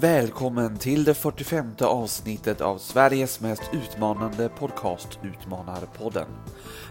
[0.00, 6.26] Välkommen till det 45 avsnittet av Sveriges mest utmanande podcast Utmanarpodden.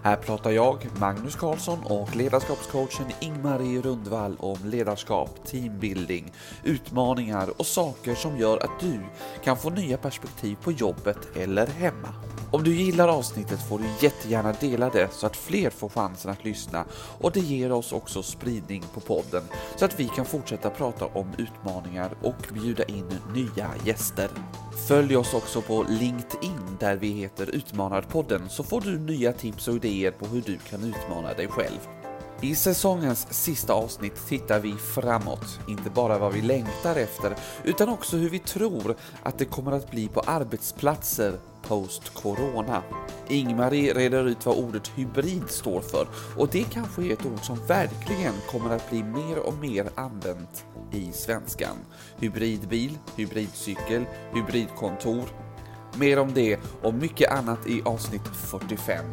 [0.04, 6.34] Här pratar jag, Magnus Karlsson och ledarskapscoachen Ingmarie Rundvall om ledarskap, teambuilding,
[6.64, 9.00] utmaningar och saker som gör att du
[9.44, 12.14] kan få nya perspektiv på jobbet eller hemma.
[12.52, 16.46] Om du gillar avsnittet får du jättegärna dela det så att fler får chansen att
[16.46, 16.86] lyssna
[17.22, 19.44] och det ger oss också spridning på podden
[19.76, 24.30] så att vi kan fortsätta prata om utmaningar och bjuda in nya gäster.
[24.88, 29.76] Följ oss också på LinkedIn där vi heter Utmanarpodden så får du nya tips och
[29.76, 32.05] idéer på hur du kan utmana dig själv.
[32.42, 38.18] I säsongens sista avsnitt tittar vi framåt, inte bara vad vi längtar efter, utan också
[38.18, 42.84] hur vi tror att det kommer att bli på arbetsplatser post-corona.
[43.28, 47.66] Ingmarie reder ut vad ordet hybrid står för och det kanske är ett ord som
[47.68, 51.78] verkligen kommer att bli mer och mer använt i svenskan.
[52.20, 55.26] Hybridbil, hybridcykel, hybridkontor.
[55.98, 59.06] Mer om det och mycket annat i avsnitt 45.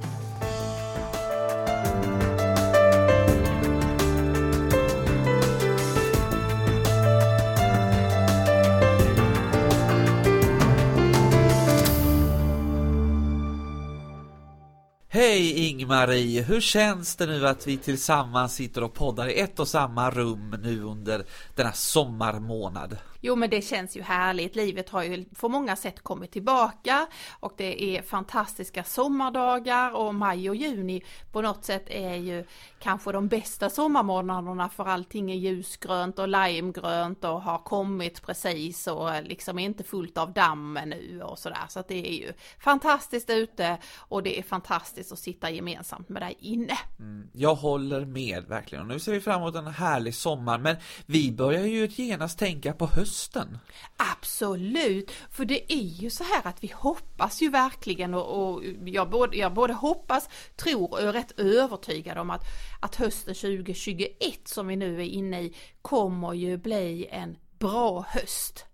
[15.14, 16.42] Hej Ingmarie!
[16.42, 20.56] Hur känns det nu att vi tillsammans sitter och poddar i ett och samma rum
[20.62, 22.96] nu under denna sommarmånad?
[23.24, 27.06] Jo men det känns ju härligt, livet har ju på många sätt kommit tillbaka
[27.40, 32.44] och det är fantastiska sommardagar och maj och juni på något sätt är ju
[32.78, 39.10] kanske de bästa sommarmånaderna för allting är ljusgrönt och limegrönt och har kommit precis och
[39.22, 41.64] liksom är inte fullt av damm nu och sådär.
[41.68, 46.22] Så att det är ju fantastiskt ute och det är fantastiskt att sitta gemensamt med
[46.22, 46.78] dig inne.
[46.98, 48.82] Mm, jag håller med verkligen.
[48.82, 52.72] Och nu ser vi fram emot en härlig sommar men vi börjar ju genast tänka
[52.72, 53.58] på höst hösten?
[53.96, 59.10] Absolut, för det är ju så här att vi hoppas ju verkligen och, och jag,
[59.10, 62.44] både, jag både hoppas, tror och är rätt övertygad om att,
[62.80, 68.66] att hösten 2021 som vi nu är inne i kommer ju bli en bra höst.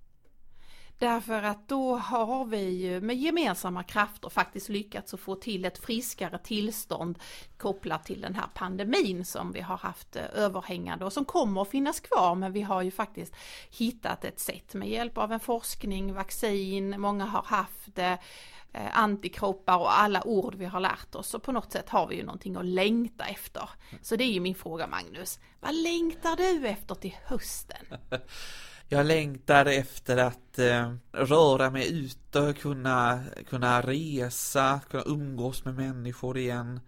[0.99, 6.39] Därför att då har vi med gemensamma krafter faktiskt lyckats att få till ett friskare
[6.39, 7.19] tillstånd
[7.57, 11.69] kopplat till den här pandemin som vi har haft eh, överhängande och som kommer att
[11.69, 13.35] finnas kvar men vi har ju faktiskt
[13.71, 18.19] hittat ett sätt med hjälp av en forskning, vaccin, många har haft det
[18.73, 21.29] eh, antikroppar och alla ord vi har lärt oss.
[21.29, 23.71] Så på något sätt har vi ju någonting att längta efter.
[24.03, 25.39] Så det är ju min fråga Magnus.
[25.61, 27.87] Vad längtar du efter till hösten?
[28.91, 36.39] Jag längtar efter att eh, röra mig ute, kunna, kunna resa, kunna umgås med människor
[36.39, 36.81] igen.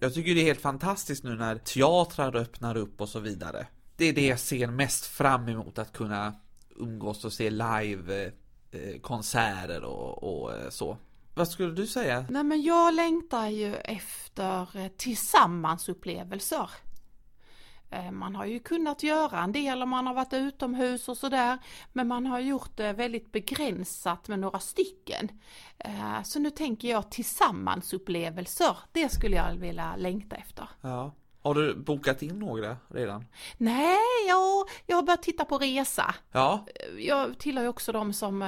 [0.00, 3.66] Jag tycker det är helt fantastiskt nu när teatrar öppnar upp och så vidare.
[3.96, 6.34] Det är det jag ser mest fram emot, att kunna
[6.76, 8.32] umgås och se live
[8.70, 10.96] eh, konserter och, och eh, så.
[11.34, 12.26] Vad skulle du säga?
[12.30, 16.70] Nej men jag längtar ju efter eh, tillsammansupplevelser.
[17.90, 21.58] Eh, man har ju kunnat göra en del om man har varit utomhus och sådär,
[21.92, 25.28] men man har gjort det väldigt begränsat med några stycken.
[25.78, 30.68] Eh, så nu tänker jag tillsammansupplevelser, det skulle jag vilja längta efter.
[30.80, 31.12] Ja.
[31.48, 33.24] Har du bokat in några redan?
[33.56, 33.98] Nej,
[34.28, 36.14] jag, jag har börjat titta på resa.
[36.32, 36.66] Ja.
[36.98, 38.42] Jag tillhör ju också de som,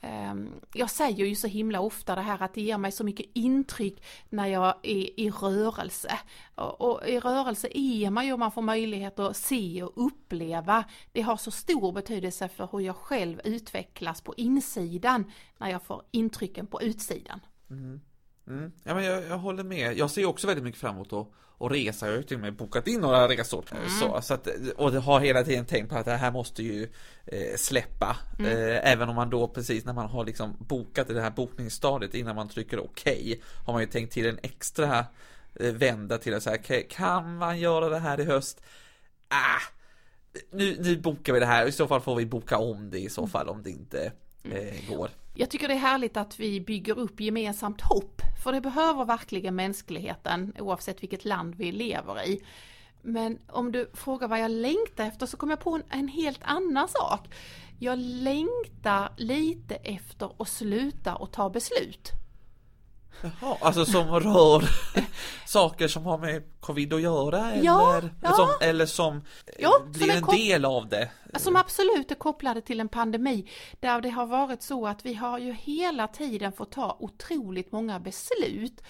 [0.00, 0.34] eh,
[0.74, 4.04] jag säger ju så himla ofta det här att det ger mig så mycket intryck
[4.28, 6.18] när jag är i rörelse.
[6.54, 10.84] Och, och i rörelse är man ju man får möjlighet att se och uppleva.
[11.12, 16.02] Det har så stor betydelse för hur jag själv utvecklas på insidan när jag får
[16.10, 17.40] intrycken på utsidan.
[17.70, 18.00] Mm.
[18.46, 18.72] Mm.
[18.84, 19.98] Ja, men jag, jag, håller med.
[19.98, 22.06] Jag ser också väldigt mycket fram emot att, att resa.
[22.06, 23.64] Jag har ju till och med bokat in några resor.
[23.72, 23.88] Mm.
[23.88, 26.88] Så, så att, och har hela tiden tänkt på att det här måste ju
[27.26, 28.16] eh, släppa.
[28.38, 28.52] Mm.
[28.52, 32.14] Eh, även om man då precis när man har liksom bokat i det här bokningsstadiet
[32.14, 33.22] innan man trycker okej.
[33.22, 35.06] Okay, har man ju tänkt till en extra
[35.60, 38.62] eh, vända till att säga okay, kan man göra det här i höst?
[39.28, 39.60] Ah,
[40.50, 41.66] nu, nu bokar vi det här.
[41.66, 44.12] I så fall får vi boka om det i så fall om det inte
[44.44, 44.56] mm.
[44.56, 45.10] eh, går.
[45.34, 49.54] Jag tycker det är härligt att vi bygger upp gemensamt hopp, för det behöver verkligen
[49.54, 52.44] mänskligheten oavsett vilket land vi lever i.
[53.02, 56.40] Men om du frågar vad jag längtar efter så kommer jag på en, en helt
[56.42, 57.28] annan sak.
[57.78, 62.21] Jag längtar lite efter att sluta och ta beslut.
[63.22, 64.68] Jaha, alltså som rör
[65.46, 68.32] saker som har med covid att göra eller, ja, ja.
[68.32, 69.22] Som, eller som
[69.58, 71.10] ja, blir som en del av det?
[71.36, 75.38] Som absolut är kopplade till en pandemi där det har varit så att vi har
[75.38, 78.82] ju hela tiden fått ta otroligt många beslut.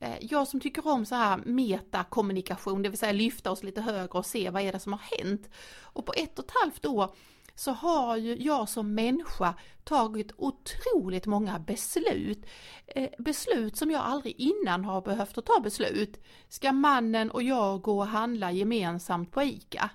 [0.00, 4.18] Eh, jag som tycker om så här metakommunikation, det vill säga lyfta oss lite högre
[4.18, 5.50] och se vad är det som har hänt.
[5.80, 7.14] Och på ett och ett halvt år
[7.60, 9.54] så har ju jag som människa
[9.84, 12.46] tagit otroligt många beslut.
[12.86, 16.24] Eh, beslut som jag aldrig innan har behövt att ta beslut.
[16.48, 19.90] Ska mannen och jag gå och handla gemensamt på ICA?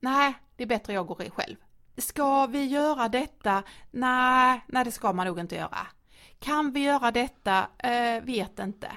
[0.00, 1.56] Nej, det är bättre jag går själv.
[1.96, 3.62] Ska vi göra detta?
[3.90, 5.86] Nej, nej det ska man nog inte göra.
[6.38, 7.68] Kan vi göra detta?
[7.78, 8.90] Eh, vet inte.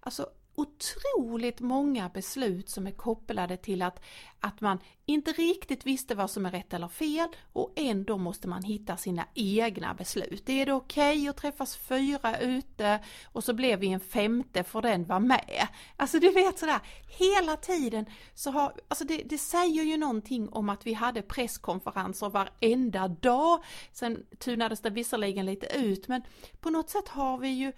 [0.00, 4.00] Alltså otroligt många beslut som är kopplade till att,
[4.40, 8.62] att man inte riktigt visste vad som är rätt eller fel och ändå måste man
[8.62, 10.48] hitta sina egna beslut.
[10.48, 14.82] Är det okej okay att träffas fyra ute och så blev vi en femte för
[14.82, 15.68] den var med?
[15.96, 16.80] Alltså du vet sådär,
[17.18, 22.30] hela tiden så har, alltså det, det säger ju någonting om att vi hade presskonferenser
[22.30, 23.64] varenda dag.
[23.92, 26.22] Sen tunades det visserligen lite ut men
[26.60, 27.72] på något sätt har vi ju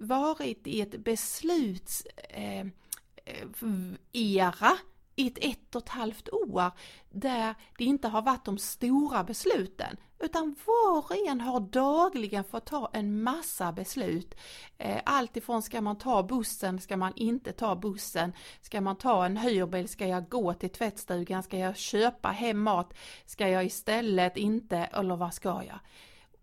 [0.00, 2.66] varit i ett beslutsera eh, eh,
[4.12, 4.40] i
[5.26, 6.70] ett ett och ett halvt år
[7.10, 9.96] där det inte har varit de stora besluten.
[10.18, 14.34] Utan var och en har dagligen fått ta en massa beslut.
[14.78, 19.36] Eh, Alltifrån ska man ta bussen, ska man inte ta bussen, ska man ta en
[19.36, 22.94] hyrbil, ska jag gå till tvättstugan, ska jag köpa hem mat,
[23.26, 25.78] ska jag istället inte, eller vad ska jag?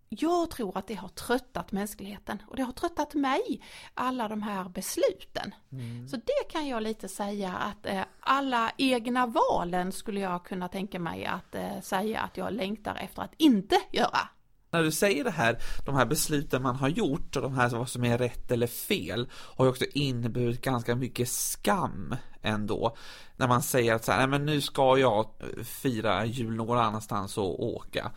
[0.10, 3.62] Jag tror att det har tröttat mänskligheten och det har tröttat mig,
[3.94, 5.56] alla de här besluten.
[5.72, 6.08] Mm.
[6.08, 11.00] Så det kan jag lite säga att eh, alla egna valen skulle jag kunna tänka
[11.00, 14.30] mig att eh, säga att jag längtar efter att inte göra.
[14.72, 17.90] När du säger det här, de här besluten man har gjort och de här vad
[17.90, 22.96] som är rätt eller fel har ju också inneburit ganska mycket skam ändå.
[23.36, 25.30] När man säger att så här, nej men nu ska jag
[25.64, 28.12] fira jul någon annanstans och åka.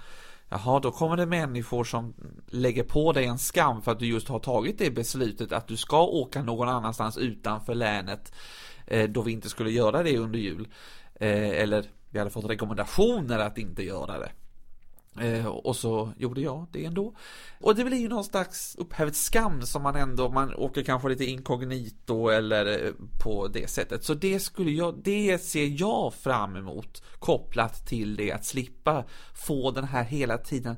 [0.53, 2.15] Jaha, då kommer det människor som
[2.47, 5.77] lägger på dig en skam för att du just har tagit det beslutet att du
[5.77, 8.33] ska åka någon annanstans utanför länet
[8.87, 10.69] eh, då vi inte skulle göra det under jul.
[11.15, 14.33] Eh, eller vi hade fått rekommendationer att inte göra det.
[15.19, 17.15] Eh, och så gjorde jag det ändå.
[17.61, 21.25] Och det blir ju någon slags upphävd skam som man ändå, man åker kanske lite
[21.25, 22.93] inkognito eller eh,
[23.23, 24.05] på det sättet.
[24.05, 29.05] Så det skulle jag, det ser jag fram emot kopplat till det att slippa
[29.47, 30.77] få den här hela tiden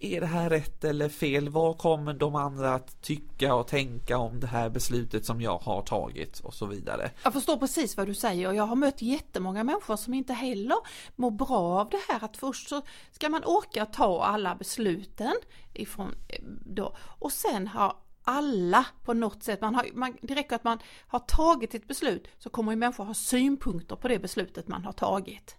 [0.00, 1.48] är det här rätt eller fel?
[1.48, 5.82] Vad kommer de andra att tycka och tänka om det här beslutet som jag har
[5.82, 7.10] tagit och så vidare?
[7.24, 10.76] Jag förstår precis vad du säger och jag har mött jättemånga människor som inte heller
[11.16, 15.34] mår bra av det här att först så ska man orka ta alla besluten
[15.72, 20.56] ifrån eh, då och sen har alla på något sätt, man har, man, det räcker
[20.56, 24.68] att man har tagit ett beslut så kommer ju människor ha synpunkter på det beslutet
[24.68, 25.56] man har tagit.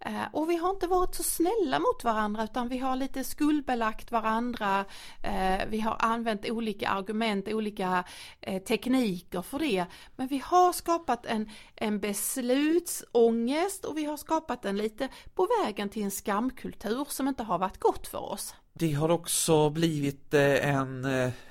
[0.00, 4.12] Eh, och vi har inte varit så snälla mot varandra utan vi har lite skuldbelagt
[4.12, 4.84] varandra.
[5.22, 8.04] Eh, vi har använt olika argument, olika
[8.40, 9.86] eh, tekniker för det.
[10.16, 15.88] Men vi har skapat en, en beslutsångest och vi har skapat en lite på vägen
[15.88, 18.54] till en skamkultur som inte har varit gott för oss.
[18.78, 21.04] Det har också blivit en,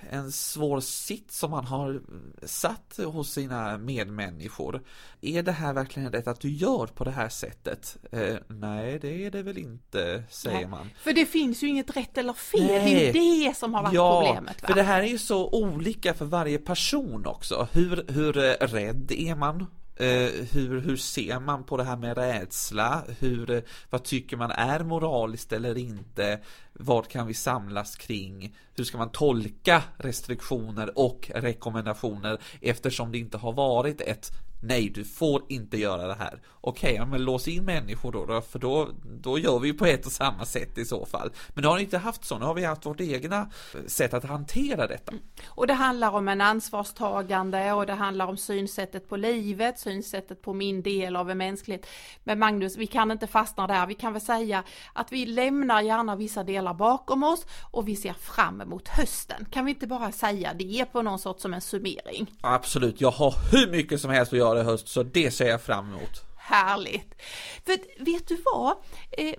[0.09, 2.01] en svår sitt som man har
[2.43, 4.81] satt hos sina medmänniskor.
[5.21, 7.97] Är det här verkligen rätt att du gör på det här sättet?
[8.11, 10.89] Eh, nej, det är det väl inte, säger nej, man.
[10.99, 12.93] För det finns ju inget rätt eller fel, nej.
[12.93, 14.61] det är ju det som har varit ja, problemet.
[14.61, 14.67] Va?
[14.67, 17.67] för det här är ju så olika för varje person också.
[17.71, 18.33] Hur, hur
[18.67, 19.65] rädd är man?
[19.99, 23.03] Eh, hur, hur ser man på det här med rädsla?
[23.19, 26.39] Hur, eh, vad tycker man är moraliskt eller inte?
[26.73, 28.55] Vad kan vi samlas kring?
[28.75, 35.05] Hur ska man tolka restriktioner och rekommendationer eftersom det inte har varit ett Nej, du
[35.05, 36.41] får inte göra det här.
[36.61, 38.89] Okej, okay, men lås in människor då, då, för då,
[39.21, 41.31] då gör vi på ett och samma sätt i så fall.
[41.53, 43.49] Men nu har ni inte haft så, nu har vi haft vårt egna
[43.87, 45.11] sätt att hantera detta.
[45.11, 45.23] Mm.
[45.45, 50.53] Och det handlar om en ansvarstagande och det handlar om synsättet på livet, synsättet på
[50.53, 51.87] min del av en mänsklighet.
[52.23, 53.87] Men Magnus, vi kan inte fastna där.
[53.87, 58.13] Vi kan väl säga att vi lämnar gärna vissa delar bakom oss och vi ser
[58.13, 59.45] fram emot hösten.
[59.51, 62.31] Kan vi inte bara säga det på någon sorts som en summering?
[62.41, 65.61] Absolut, jag har hur mycket som helst att göra i höst så det ser jag
[65.61, 66.23] fram emot.
[66.37, 67.21] Härligt!
[67.65, 68.75] För vet du vad?
[69.11, 69.33] Eh,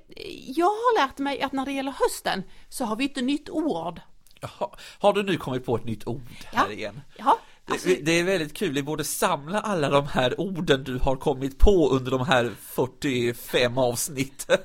[0.46, 4.00] jag har lärt mig att när det gäller hösten så har vi ett nytt ord.
[4.40, 4.70] Jaha.
[4.98, 6.72] Har du nu kommit på ett nytt ord här ja.
[6.72, 7.00] igen?
[7.16, 7.38] Ja.
[7.70, 7.88] Alltså...
[7.88, 11.58] Det, det, är väldigt kul, vi borde samla alla de här orden du har kommit
[11.58, 14.58] på under de här 45 avsnitten.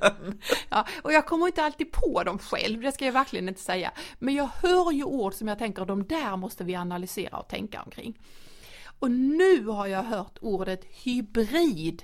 [0.70, 3.92] Ja, och jag kommer inte alltid på dem själv, det ska jag verkligen inte säga.
[4.20, 7.82] Men jag hör ju ord som jag tänker, de där måste vi analysera och tänka
[7.82, 8.14] omkring.
[9.00, 12.04] Och nu har jag hört ordet hybrid.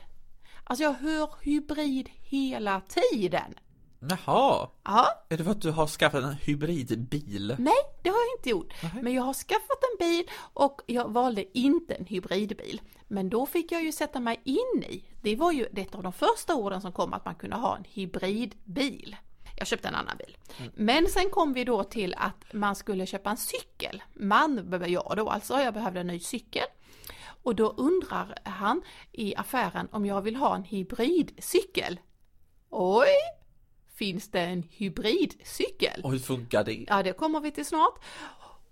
[0.63, 3.53] Alltså jag hör hybrid hela tiden.
[3.99, 4.69] Jaha.
[4.83, 5.25] Ja.
[5.29, 7.55] Är det för att du har skaffat en hybridbil?
[7.59, 8.73] Nej, det har jag inte gjort.
[8.83, 9.03] Nej.
[9.03, 12.81] Men jag har skaffat en bil och jag valde inte en hybridbil.
[13.07, 16.13] Men då fick jag ju sätta mig in i, det var ju ett av de
[16.13, 19.15] första orden som kom att man kunde ha en hybridbil.
[19.57, 20.37] jag köpte en annan bil.
[20.75, 24.03] Men sen kom vi då till att man skulle köpa en cykel.
[24.13, 26.65] Man, jag då alltså, jag behövde en ny cykel.
[27.43, 28.81] Och då undrar han
[29.11, 31.99] i affären om jag vill ha en hybridcykel.
[32.69, 33.07] Oj!
[33.95, 36.01] Finns det en hybridcykel?
[36.03, 36.85] Och hur funkar det?
[36.87, 37.99] Ja, det kommer vi till snart.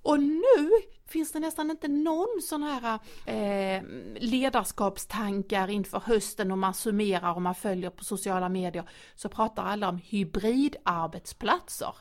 [0.01, 0.71] Och nu
[1.07, 3.83] finns det nästan inte någon sån här eh,
[4.19, 9.89] ledarskapstankar inför hösten och man summerar och man följer på sociala medier så pratar alla
[9.89, 11.95] om hybridarbetsplatser.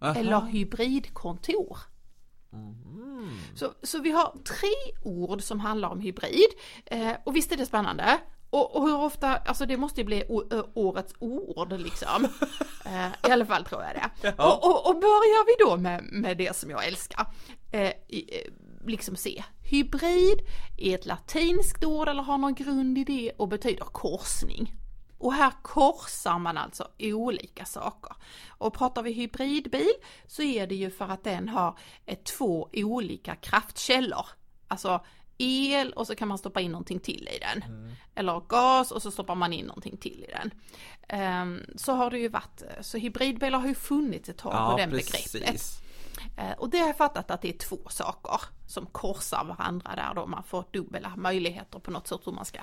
[0.00, 0.14] Aha.
[0.14, 1.78] Eller hybridkontor.
[3.54, 6.48] Så, så vi har tre ord som handlar om hybrid.
[6.86, 8.18] Eh, och visst är det spännande?
[8.50, 10.24] Och, och hur ofta, alltså det måste ju bli
[10.74, 12.28] årets ord liksom.
[12.86, 14.32] Eh, I alla fall tror jag det.
[14.38, 14.52] Ja.
[14.52, 17.26] Och, och, och börjar vi då med, med det som jag älskar.
[17.72, 18.52] Eh, i, eh,
[18.86, 20.40] liksom se, hybrid
[20.76, 24.74] är ett latinskt ord eller har någon grund i det och betyder korsning.
[25.24, 28.16] Och här korsar man alltså olika saker.
[28.48, 29.92] Och pratar vi hybridbil
[30.26, 31.78] så är det ju för att den har
[32.38, 34.26] två olika kraftkällor.
[34.68, 35.04] Alltså
[35.38, 37.90] el och så kan man stoppa in någonting till i den.
[38.14, 40.50] Eller gas och så stoppar man in någonting till i den.
[41.08, 44.76] Ehm, så har det ju varit, så hybridbilar har ju funnits ett tag på Ja,
[44.76, 45.12] den begreppet.
[45.32, 45.80] precis.
[46.38, 50.14] Eh, Och det har jag fattat att det är två saker som korsar varandra där
[50.14, 52.60] då man får dubbla möjligheter på något sätt hur man ska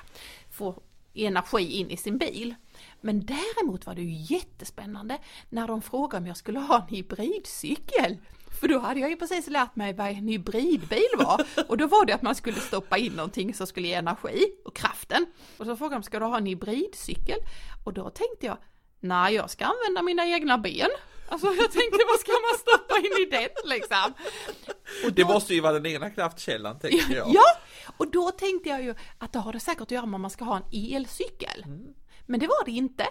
[0.52, 0.82] få
[1.14, 2.56] energi in i sin bil.
[3.02, 5.18] Men däremot var det ju jättespännande
[5.50, 8.18] när de frågade om jag skulle ha en hybridcykel.
[8.62, 11.46] För då hade jag ju precis lärt mig vad en hybridbil var.
[11.68, 14.76] Och då var det att man skulle stoppa in någonting som skulle ge energi och
[14.76, 15.26] kraften.
[15.58, 17.38] Och så frågade de, ska du ha en hybridcykel?
[17.86, 18.58] Och då tänkte jag,
[19.00, 20.90] nej jag ska använda mina egna ben.
[21.32, 24.14] Alltså jag tänkte, vad ska man stoppa in i den liksom?
[25.06, 27.30] Och Det då- måste ju vara den ena kraftkällan tänker jag.
[27.34, 27.44] Ja,
[27.98, 30.32] och då tänkte jag ju att det har det säkert att göra med om man
[30.32, 30.64] ska ha en
[30.96, 31.66] elcykel.
[32.26, 33.08] Men det var det inte.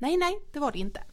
[0.00, 1.04] Nej, nej, det var det inte.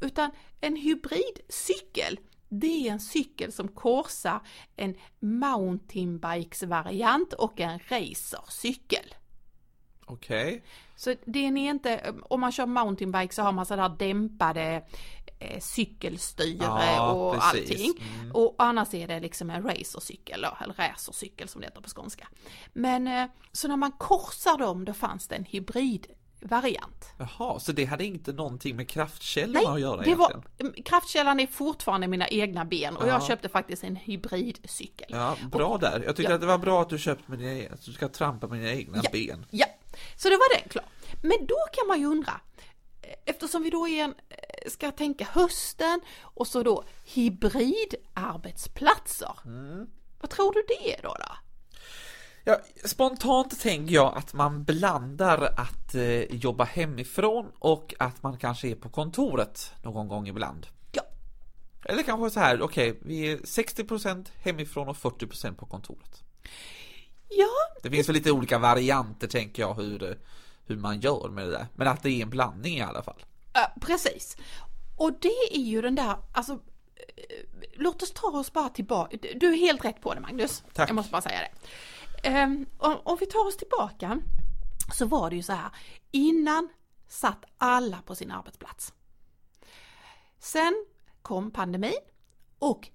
[0.00, 0.30] Utan
[0.60, 2.18] en hybridcykel,
[2.48, 4.40] det är en cykel som korsar
[4.76, 9.14] en mountainbikes-variant och en racercykel.
[10.06, 10.64] Okej.
[10.96, 14.82] Så den är inte, om man kör mountainbike så har man sådär dämpade
[15.38, 17.70] eh, cykelstyre Ja, och precis.
[17.70, 17.92] allting.
[18.20, 18.32] Mm.
[18.32, 22.28] Och annars är det liksom en racercykel eller racercykel som det heter på skånska.
[22.72, 27.12] Men eh, så när man korsar dem då fanns det en hybridvariant.
[27.18, 30.84] Jaha, så det hade inte någonting med kraftkällorna att göra det var, egentligen?
[30.84, 33.08] kraftkällan är fortfarande mina egna ben och Ja.
[33.08, 35.06] jag köpte faktiskt en hybridcykel.
[35.10, 36.02] Ja, bra där.
[36.06, 36.34] Jag tyckte Ja.
[36.34, 38.58] att det var bra att du köpte med dina egna, att du ska trampa med
[38.58, 39.10] dina egna Ja.
[39.12, 39.46] ben.
[39.50, 39.66] Ja,
[40.16, 40.84] så det var den klar.
[41.22, 42.40] Men då kan man ju undra,
[43.02, 49.32] eh, eftersom vi då är en, eh, ska tänka hösten och så då hybridarbetsplatser.
[50.20, 51.16] Vad tror du det är då?
[51.18, 51.34] då?
[52.46, 58.68] Ja, spontant tänker jag att man blandar att eh, jobba hemifrån och att man kanske
[58.68, 60.66] är på kontoret någon gång ibland.
[60.92, 61.02] Ja,
[61.84, 66.22] Eller kanske så här, okej, vi är 60% hemifrån och 40% på kontoret.
[67.28, 70.18] Ja, Det finns väl lite olika varianter tänker jag hur,
[70.66, 71.66] hur man gör med det där.
[71.74, 73.24] Men att det är en blandning i alla fall.
[73.52, 74.36] Ja, precis.
[74.96, 76.58] Och det är ju den där, alltså, eh,
[77.74, 79.16] låt oss ta oss bara tillbaka.
[79.36, 80.64] Du är helt rätt på det Magnus.
[80.72, 80.88] Tack.
[80.88, 81.50] Jag måste bara säga det.
[82.28, 84.20] Ehm, om, om vi tar oss tillbaka
[84.94, 85.70] så var det ju så här,
[86.10, 86.68] innan
[87.08, 88.92] satt alla på sin arbetsplats.
[90.38, 90.86] Sen
[91.22, 92.00] kom pandemin
[92.58, 92.88] och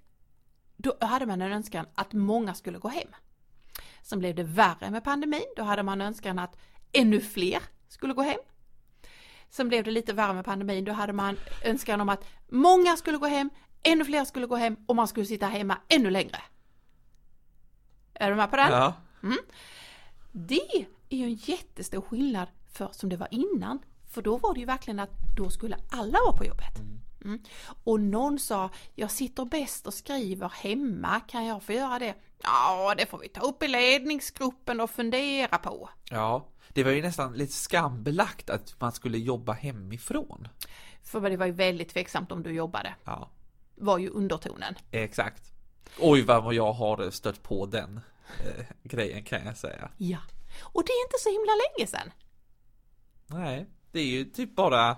[0.78, 3.10] då hade man en önskan att många skulle gå hem.
[4.10, 6.58] Sen blev det värre med pandemin, då hade man önskan att
[6.92, 8.40] ännu fler skulle gå hem.
[9.50, 13.18] Sen blev det lite värre med pandemin, då hade man önskan om att många skulle
[13.18, 13.50] gå hem,
[13.84, 16.42] ännu fler skulle gå hem och man skulle sitta hemma ännu längre.
[18.14, 18.72] Är du med på den?
[18.72, 18.94] Ja.
[20.32, 23.80] Det är ju en jättestor skillnad för som det var innan.
[24.08, 26.80] För då var det ju verkligen att då skulle alla vara på jobbet.
[27.26, 27.40] Mm.
[27.84, 32.16] Och någon sa, jag sitter bäst och skriver hemma, kan jag få göra det?
[32.44, 35.90] Ja, det får vi ta upp i ledningsgruppen och fundera på.
[36.12, 40.48] Ja, det var ju nästan lite skambelagt att man skulle jobba hemifrån.
[41.04, 43.30] För det var ju väldigt tveksamt om du jobbade, Ja,
[43.76, 44.76] var ju undertonen.
[44.92, 45.44] exakt.
[46.00, 48.00] Oj vad jag har stött på den
[48.46, 49.90] eh, grejen kan jag säga.
[49.98, 50.18] Ja.
[50.62, 52.12] Och det är inte så himla länge sedan.
[53.28, 54.98] Nej, det är ju typ bara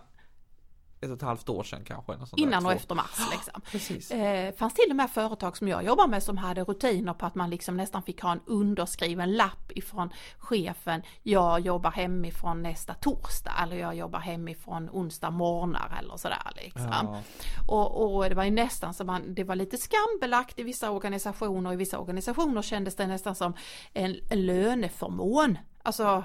[1.02, 2.18] ett och ett halvt år sedan kanske.
[2.38, 3.62] Innan och efter mars liksom.
[3.72, 4.12] Precis.
[4.12, 7.36] Eh, fanns till och med företag som jag jobbar med som hade rutiner på att
[7.36, 11.02] man liksom nästan fick ha en underskriven lapp ifrån chefen.
[11.24, 16.90] Jag jobbar hemifrån nästa torsdag eller jag jobbar hemifrån onsdag morgnar eller sådär liksom.
[16.92, 17.22] Ja.
[17.68, 21.70] Och, och det var ju nästan som man, det var lite skambelagt i vissa organisationer
[21.70, 23.54] och i vissa organisationer kändes det nästan som
[23.94, 25.58] en, en löneförmån.
[25.84, 26.24] Alltså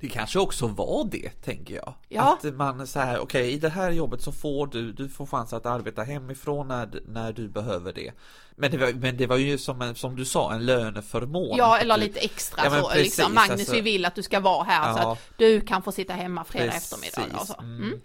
[0.00, 1.94] Det kanske också var det, tänker jag.
[2.08, 2.38] Ja.
[2.42, 5.52] Att man så här, okej, i det här jobbet så får du, du får chans
[5.52, 8.12] att arbeta hemifrån när, när du behöver det.
[8.56, 11.56] Men det var, men det var ju som, en, som du sa, en löneförmån.
[11.56, 12.88] Ja, eller du, lite extra Ja, så.
[12.88, 15.12] precis, liksom, Magnus, alltså- vi vill att du ska vara här så Ja.
[15.12, 17.40] att du kan få sitta hemma fredag Precis, eftermiddag.
[17.40, 17.54] Och, så.
[17.60, 17.82] mm.
[17.82, 18.00] Mm.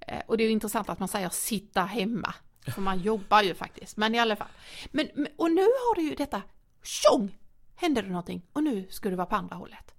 [0.00, 2.34] Eh, och det är ju intressant att man säger sitta hemma.
[2.74, 4.48] För man jobbar ju faktiskt, men i alla fall.
[4.90, 6.42] Men, och nu har det ju detta,
[6.82, 7.38] tjong!
[7.76, 9.93] Hände det någonting och nu ska du vara på andra hållet.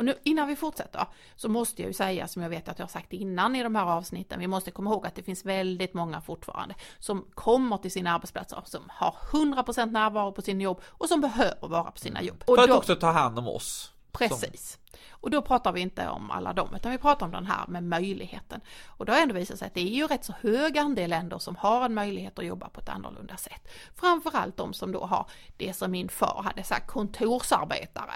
[0.00, 2.86] Och nu, innan vi fortsätter så måste jag ju säga som jag vet att jag
[2.86, 5.94] har sagt innan i de här avsnitten, vi måste komma ihåg att det finns väldigt
[5.94, 11.08] många fortfarande som kommer till sina arbetsplatser, som har 100% närvaro på sin jobb och
[11.08, 12.44] som behöver vara på sina jobb.
[12.46, 13.92] Och För att då- också ta hand om oss.
[14.12, 14.78] Precis.
[15.10, 17.84] Och då pratar vi inte om alla dem, utan vi pratar om den här med
[17.84, 18.60] möjligheten.
[18.86, 21.38] Och då har ändå visat sig att det är ju rätt så hög andel länder
[21.38, 23.68] som har en möjlighet att jobba på ett annorlunda sätt.
[23.94, 25.26] Framförallt de som då har
[25.56, 28.12] det som min far hade sagt, kontorsarbetare.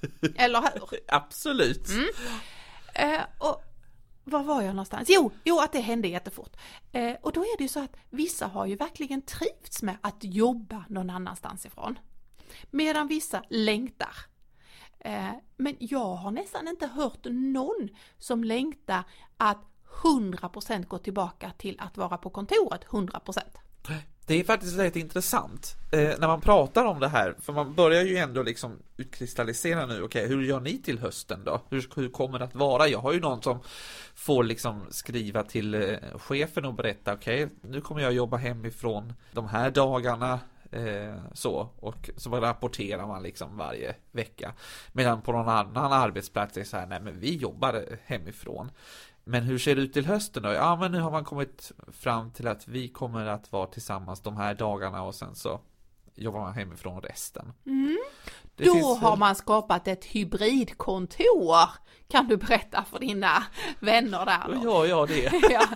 [0.36, 1.00] Eller hur?
[1.08, 1.88] Absolut.
[1.88, 2.08] Mm.
[2.94, 3.62] Eh, och
[4.24, 5.08] var var jag någonstans?
[5.10, 6.56] Jo, jo att det hände jättefort.
[6.92, 10.16] Eh, och då är det ju så att vissa har ju verkligen trivts med att
[10.20, 11.98] jobba någon annanstans ifrån.
[12.70, 14.16] Medan vissa längtar.
[15.00, 17.88] Eh, men jag har nästan inte hört någon
[18.18, 19.04] som längtar
[19.36, 19.64] att
[20.02, 23.40] 100% gå tillbaka till att vara på kontoret 100%.
[24.28, 28.02] Det är faktiskt rätt intressant eh, när man pratar om det här, för man börjar
[28.02, 31.60] ju ändå liksom utkristallisera nu, okej, hur gör ni till hösten då?
[31.70, 32.88] Hur, hur kommer det att vara?
[32.88, 33.58] Jag har ju någon som
[34.14, 39.48] får liksom skriva till eh, chefen och berätta, okej, nu kommer jag jobba hemifrån de
[39.48, 44.52] här dagarna, eh, så, och så rapporterar man liksom varje vecka.
[44.92, 48.70] Medan på någon annan arbetsplats är det så här, nej men vi jobbar hemifrån.
[49.28, 50.52] Men hur ser det ut till hösten då?
[50.52, 54.36] Ja, men nu har man kommit fram till att vi kommer att vara tillsammans de
[54.36, 55.60] här dagarna och sen så
[56.14, 57.52] jobbar man hemifrån resten.
[57.66, 57.98] Mm.
[58.56, 61.68] Då finns har man skapat ett hybridkontor.
[62.08, 63.42] Kan du berätta för dina
[63.80, 65.32] vänner där Då gör jag det.
[65.50, 65.66] ja,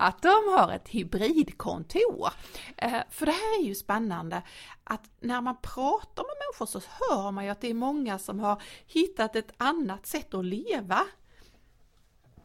[0.00, 2.28] att de har ett hybridkontor.
[2.76, 4.42] Eh, för det här är ju spännande
[4.84, 8.40] att när man pratar med människor så hör man ju att det är många som
[8.40, 11.00] har hittat ett annat sätt att leva.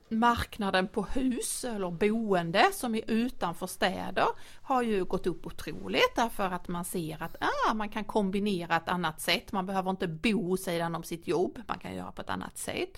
[0.10, 4.28] Marknaden på hus eller boende som är utanför städer
[4.62, 8.90] har ju gått upp otroligt därför att man ser att ah, man kan kombinera ett
[8.90, 9.52] annat sätt.
[9.52, 12.90] Man behöver inte bo sidan om sitt jobb, man kan göra på ett annat sätt.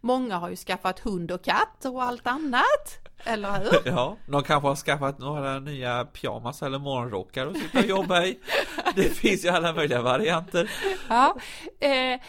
[0.00, 3.82] Många har ju skaffat hund och katt och allt annat, eller hur?
[3.92, 8.38] Ja, de kanske har skaffat några nya pyjamas eller morgonrockar och sitta och jobba i.
[8.94, 10.70] Det finns ju alla möjliga varianter.
[11.08, 11.36] Ja,
[11.80, 12.20] eh,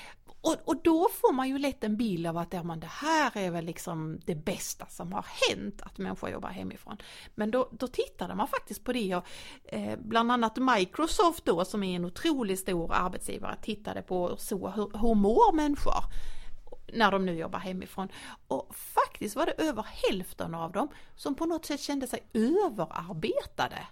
[0.41, 3.37] och, och då får man ju lätt en bild av att ja, men det här
[3.37, 6.97] är väl liksom det bästa som har hänt, att människor jobbar hemifrån.
[7.35, 9.25] Men då, då tittade man faktiskt på det och
[9.63, 14.97] eh, bland annat Microsoft då som är en otroligt stor arbetsgivare tittade på så hur,
[14.97, 16.03] hur mår människor
[16.93, 18.07] när de nu jobbar hemifrån.
[18.47, 23.87] Och faktiskt var det över hälften av dem som på något sätt kände sig överarbetade.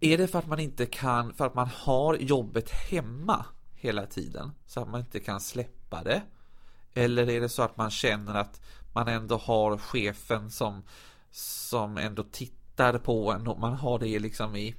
[0.00, 3.44] Är det för att man inte kan, för att man har jobbet hemma
[3.84, 6.22] hela tiden så att man inte kan släppa det?
[6.94, 8.60] Eller är det så att man känner att
[8.92, 10.82] man ändå har chefen som,
[11.30, 14.74] som ändå tittar på en och man har det liksom i,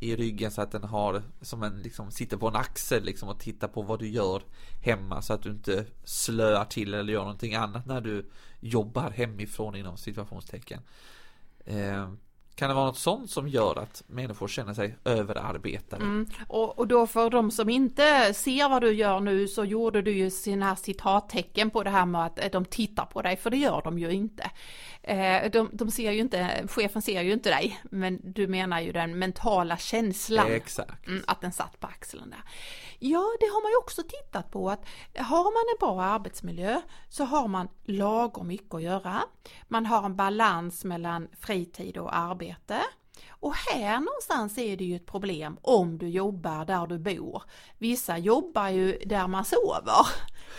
[0.00, 3.40] i ryggen så att den har som en liksom sitter på en axel liksom och
[3.40, 4.42] tittar på vad du gör
[4.82, 9.76] hemma så att du inte slöar till eller gör någonting annat när du jobbar hemifrån
[9.76, 10.80] inom situationstecken.
[11.64, 12.12] Eh,
[12.62, 16.02] kan det vara något sånt som gör att människor känner sig överarbetade?
[16.02, 16.26] Mm.
[16.48, 20.12] Och, och då för de som inte ser vad du gör nu så gjorde du
[20.12, 23.56] ju sina citattecken på det här med att eh, de tittar på dig, för det
[23.56, 24.50] gör de ju inte.
[25.02, 28.92] Eh, De, de ser ju inte, chefen ser ju inte dig, men du menar ju
[28.92, 30.52] den mentala känslan.
[30.52, 31.06] Exakt.
[31.06, 32.42] Mm, att den satt på axeln där.
[32.98, 34.84] Ja, det har man ju också tittat på att
[35.16, 39.22] har man en bra arbetsmiljö så har man lagom mycket att göra.
[39.68, 42.51] Man har en balans mellan fritid och arbete.
[43.28, 47.42] Och här någonstans är det ju ett problem om du jobbar där du bor.
[47.78, 50.06] Vissa jobbar ju där man sover.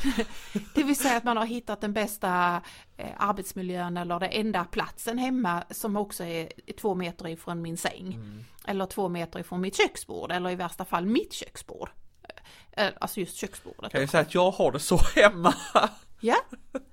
[0.75, 2.62] Det vill säga att man har hittat den bästa
[2.97, 6.49] eh, arbetsmiljön eller den enda platsen hemma som också är
[6.82, 8.19] två meter ifrån min säng.
[8.67, 11.89] Eller två meter ifrån mitt köksbord eller i värsta fall mitt köksbord.
[12.71, 13.91] Eh, Alltså just köksbordet.
[13.91, 15.53] Kan jag säga att jag har det så hemma?
[16.19, 16.36] Ja,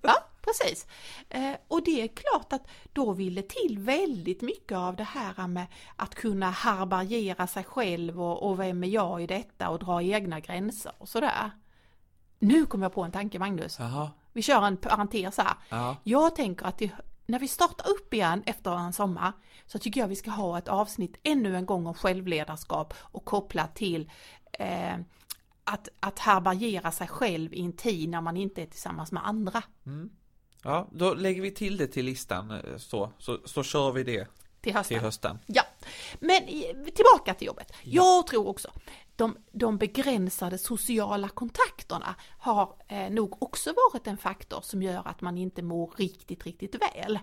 [0.03, 0.15] ja
[0.51, 0.87] precis.
[1.29, 5.47] Eh, och det är klart att då vill det till väldigt mycket av det här
[5.47, 10.03] med att kunna härbärgera sig själv och, och vem är jag i detta och dra
[10.03, 11.51] egna gränser och sådär.
[12.39, 13.79] Nu kom jag på en tanke Magnus.
[13.79, 15.55] Jaha, Vi kör en parentes här.
[15.69, 15.97] ja.
[16.05, 16.91] Jag tänker att det,
[17.27, 19.33] när vi startar upp igen efter en sommar
[19.67, 23.75] så tycker jag vi ska ha ett avsnitt ännu en gång om självledarskap och kopplat
[23.75, 24.11] till
[24.53, 24.95] eh,
[25.65, 29.63] att, att härbärgera sig själv i en tid när man inte är tillsammans med andra.
[29.87, 30.11] Mm.
[30.63, 34.27] Ja, då lägger vi till det till listan eh, så, så, så kör vi det
[34.61, 34.97] till hösten.
[34.97, 35.39] Till hösten.
[35.47, 35.63] Ja,
[36.21, 36.41] men
[36.95, 37.73] tillbaka till jobbet.
[37.83, 38.03] Ja.
[38.03, 38.71] Jag tror också
[39.21, 45.21] de, de begränsade sociala kontakterna har eh, nog också varit en faktor som gör att
[45.21, 47.19] man inte mår riktigt, riktigt väl.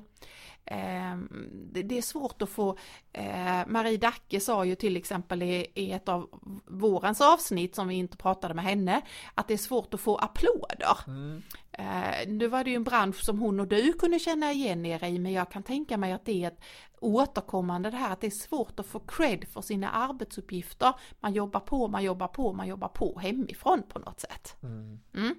[0.65, 1.17] Eh,
[1.51, 2.77] det, det, är svårt att få,
[3.13, 6.29] eh, Marie Dacke sa ju till exempel i, i, ett av
[6.65, 9.01] vårens avsnitt som vi inte pratade med henne,
[9.35, 10.97] att det är svårt att få applåder.
[11.07, 11.41] Mm.
[11.77, 15.03] Eh, nu var det ju en bransch som hon och du kunde känna igen er
[15.03, 16.61] i, men jag kan tänka mig att det är ett
[16.99, 20.93] återkommande det här att det är svårt att få cred för sina arbetsuppgifter.
[21.19, 24.55] Man jobbar på, man jobbar på, man jobbar på hemifrån på något sätt.
[24.63, 24.99] Mm.
[25.13, 25.35] Mm.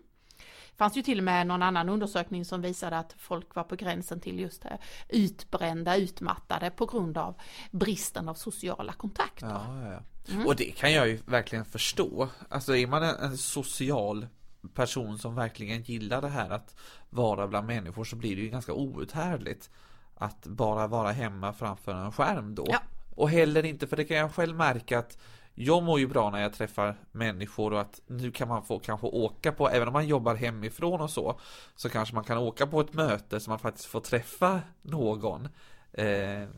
[0.70, 3.76] Det fanns ju till och med någon annan undersökning som visade att folk var på
[3.76, 7.34] gränsen till just det, utbrända, utmattade på grund av
[7.70, 9.46] bristen av sociala kontakter.
[9.46, 10.02] Ja, ja, ja.
[10.32, 10.46] Mm.
[10.46, 12.28] Och det kan jag ju verkligen förstå.
[12.48, 14.26] Alltså är man en, en social
[14.74, 16.74] person som verkligen gillar det här att
[17.10, 19.70] vara bland människor så blir det ju ganska outhärdligt
[20.14, 22.66] att bara vara hemma framför en skärm då.
[22.68, 22.78] Ja.
[23.14, 25.18] Och heller inte, för det kan jag själv märka att
[25.54, 29.06] jag mår ju bra när jag träffar människor och att nu kan man få kanske
[29.06, 31.40] åka på, även om man jobbar hemifrån och så,
[31.76, 35.48] så kanske man kan åka på ett möte så man faktiskt får träffa någon
[35.92, 36.48] eh,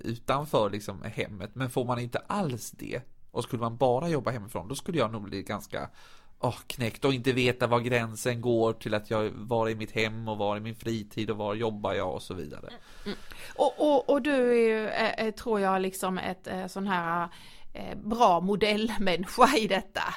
[0.00, 1.50] utanför liksom hemmet.
[1.54, 5.12] Men får man inte alls det och skulle man bara jobba hemifrån, då skulle jag
[5.12, 5.90] nog bli ganska
[6.40, 10.28] oh, knäckt och inte veta var gränsen går till att jag var i mitt hem
[10.28, 12.68] och var i min fritid och var jobbar jag och så vidare.
[12.68, 12.78] Mm.
[13.04, 13.18] mm.
[13.56, 17.28] Och, och, och, du är ju, eh, eh, tror jag, liksom ett eh, sån här
[17.74, 20.14] eh, bra modellmänniska i detta.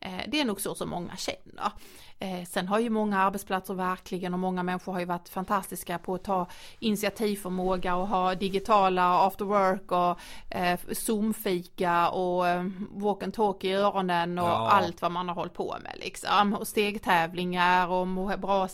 [0.00, 1.72] Eh, det är nog så som många känner.
[2.18, 6.14] Eh, sen har ju många arbetsplatser verkligen och många människor har ju varit fantastiska på
[6.14, 6.46] att ta
[6.78, 10.20] initiativförmåga och ha digitala after work och
[10.56, 14.70] eh, zoomfika och eh, walk and talk i öronen och ja.
[14.70, 16.54] allt vad man har hållit på med liksom.
[16.54, 18.06] Och stegtävlingar och
[18.38, 18.68] bra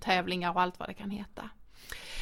[0.00, 1.50] tävlingar och allt vad det kan heta.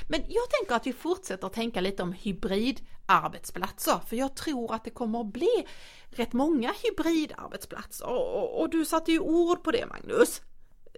[0.09, 4.91] Men jag tänker att vi fortsätter tänka lite om hybridarbetsplatser, för jag tror att det
[4.91, 5.67] kommer att bli
[6.11, 8.07] rätt många hybridarbetsplatser.
[8.07, 10.43] Och, och du satte ju ord på det Magnus.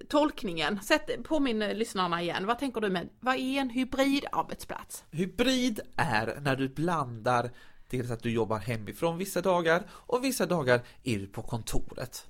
[0.09, 5.05] Tolkningen, sätt, påminn lyssnarna igen, vad tänker du med, vad är en hybridarbetsplats?
[5.11, 7.51] Hybrid är när du blandar
[7.91, 12.27] dels att du jobbar hemifrån vissa dagar och vissa dagar är du på kontoret.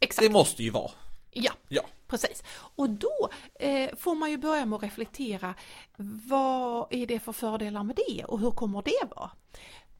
[0.00, 0.26] Exakt.
[0.26, 0.90] Det måste ju vara.
[1.30, 2.42] Ja, ja precis.
[2.76, 5.54] Och då eh, får man ju börja med att reflektera,
[6.28, 9.30] vad är det för fördelar med det och hur kommer det vara?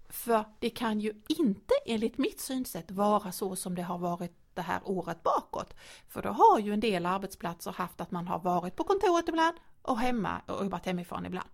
[0.09, 4.63] För det kan ju inte enligt mitt synsätt vara så som det har varit det
[4.63, 5.75] här året bakåt.
[6.09, 9.57] För då har ju en del arbetsplatser haft att man har varit på kontoret ibland
[9.83, 11.49] och hemma och jobbat hemifrån ibland.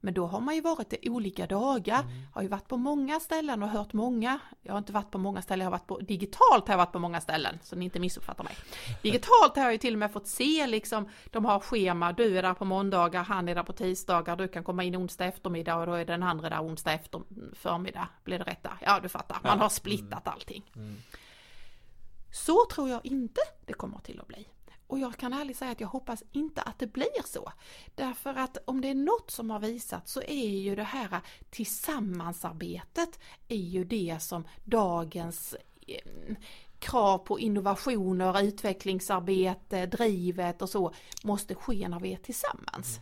[0.00, 2.12] Men då har man ju varit i olika dagar, mm.
[2.34, 5.42] har ju varit på många ställen och hört många, jag har inte varit på många
[5.42, 8.00] ställen, jag har varit på, digitalt har jag varit på många ställen, så ni inte
[8.00, 8.56] missuppfattar mig.
[9.02, 12.42] Digitalt har jag ju till och med fått se liksom, de har schema, du är
[12.42, 15.86] där på måndagar, han är där på tisdagar, du kan komma in onsdag eftermiddag och
[15.86, 18.70] då är den andra där onsdag efter förmiddag, blir det rätta?
[18.82, 20.70] Ja, du fattar, man har splittat allting.
[20.76, 20.96] Mm.
[22.32, 24.05] Så tror jag inte det kommer att.
[24.96, 27.52] Och jag kan ärligt säga att jag hoppas inte att det blir så.
[27.94, 33.18] Därför att om det är något som har visat så är ju det här tillsammansarbetet
[33.48, 35.56] är ju det som dagens
[35.86, 36.34] eh,
[36.78, 43.00] krav på innovationer, utvecklingsarbete, drivet och så måste ske när vi är tillsammans.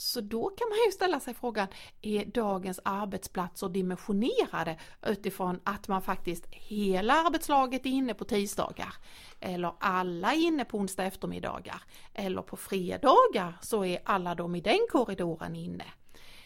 [0.00, 1.68] Så då kan man ju ställa sig frågan,
[2.02, 8.94] är dagens arbetsplatser dimensionerade utifrån att man faktiskt hela arbetslaget är inne på tisdagar?
[9.40, 11.82] Eller alla är inne på onsdag eftermiddagar?
[12.14, 15.84] Eller på fredagar så är alla de i den korridoren inne?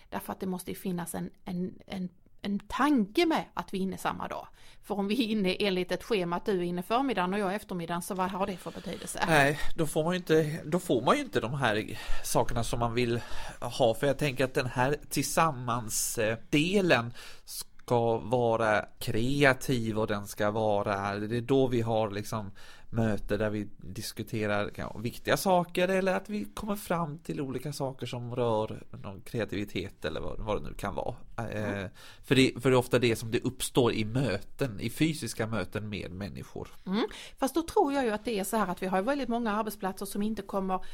[0.08, 2.08] Därför att det måste finnas en, en, en
[2.42, 4.46] en tanke med att vi är inne samma dag.
[4.82, 7.54] För om vi är inne enligt ett schema att du är inne förmiddagen och jag
[7.54, 9.24] eftermiddagen så vad har det för betydelse?
[9.28, 12.78] Nej, då får man ju inte, då får man ju inte de här sakerna som
[12.78, 13.20] man vill
[13.60, 13.94] ha.
[13.94, 21.36] För jag tänker att den här tillsammans-delen ska vara kreativ och den ska vara, det
[21.36, 22.50] är då vi har liksom
[22.92, 28.06] möte där vi diskuterar ja, viktiga saker eller att vi kommer fram till olika saker
[28.06, 31.14] som rör någon kreativitet eller vad, vad det nu kan vara.
[31.36, 31.84] Mm.
[31.84, 31.90] Eh,
[32.24, 35.88] för, det, för det är ofta det som det uppstår i möten, i fysiska möten
[35.88, 36.68] med människor.
[36.86, 37.04] Mm.
[37.38, 39.52] Fast då tror jag ju att det är så här att vi har väldigt många
[39.52, 40.84] arbetsplatser som inte kommer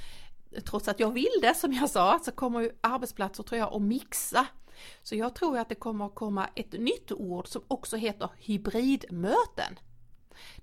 [0.64, 3.82] Trots att jag vill det som jag sa så kommer ju arbetsplatser tror jag att
[3.82, 4.46] mixa
[5.02, 9.78] så jag tror att det kommer att komma ett nytt ord som också heter hybridmöten.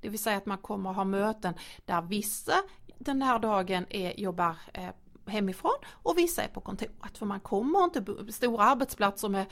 [0.01, 1.53] Det vill säga att man kommer att ha möten
[1.85, 2.53] där vissa
[2.97, 4.89] den här dagen är, jobbar eh,
[5.27, 7.17] hemifrån och vissa är på kontoret.
[7.17, 9.45] För man kommer inte, stora arbetsplatser med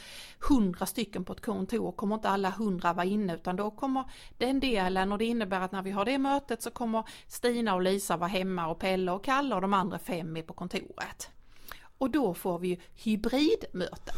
[0.49, 4.03] hundra stycken på ett kontor kommer inte alla hundra vara inne utan då kommer
[4.37, 7.81] den delen och det innebär att när vi har det mötet så kommer Stina och
[7.81, 11.29] Lisa vara hemma och Pelle och Kalle och de andra fem är på kontoret.
[11.97, 14.15] Och då får vi hybridmöten.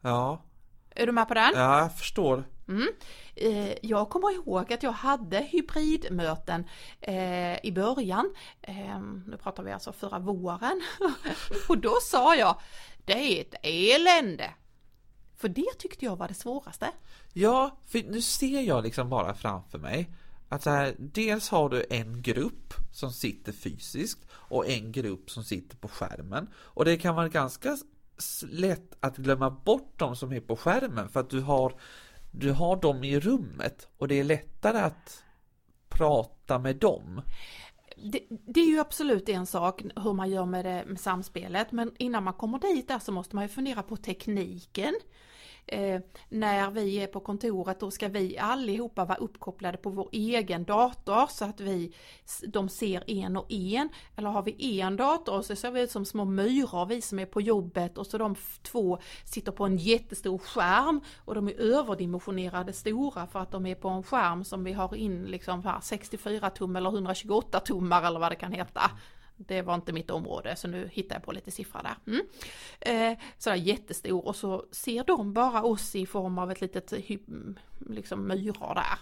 [0.00, 0.42] Ja.
[0.90, 1.52] Är du med på den?
[1.54, 2.44] Ja, jag förstår.
[2.68, 2.88] Mm.
[3.34, 6.64] Eh, jag kommer ihåg att jag hade hybridmöten
[7.00, 8.34] eh, i början.
[8.62, 10.82] Eh, nu pratar vi alltså förra våren.
[11.68, 12.56] och då sa jag,
[13.04, 14.50] det är ett elände.
[15.36, 16.90] För det tyckte jag var det svåraste.
[17.32, 20.10] Ja, för nu ser jag liksom bara framför mig
[20.48, 25.44] att så här, dels har du en grupp som sitter fysiskt och en grupp som
[25.44, 26.48] sitter på skärmen.
[26.56, 27.76] Och det kan vara ganska
[28.42, 31.72] lätt att glömma bort de som är på skärmen för att du har,
[32.36, 35.24] du har dem i rummet och det är lättare att
[35.88, 37.22] prata med dem.
[37.96, 41.92] Det, det, är ju absolut en sak hur man gör med, det, med samspelet men
[41.98, 44.94] innan man kommer dit där så måste man ju fundera på tekniken
[45.66, 50.64] eh, när vi är på kontoret då ska vi allihopa vara uppkopplade på vår egen
[50.64, 51.94] dator så att vi,
[52.46, 53.88] de ser en och en.
[54.16, 57.18] Eller har vi en dator och så ser vi ut som små myror vi som
[57.18, 61.60] är på jobbet och så de två sitter på en jättestor skärm och de är
[61.60, 66.50] överdimensionerade stora för att de är på en skärm som vi har in liksom 64
[66.50, 68.90] tum eller 128 tummar eller vad det kan heta.
[69.36, 71.96] Det var inte mitt område så nu hittar jag på lite siffror där.
[72.06, 72.26] Mm.
[72.80, 76.92] Eh, sådär jättestor och så ser de bara oss i form av ett litet
[77.90, 78.98] liksom myror där.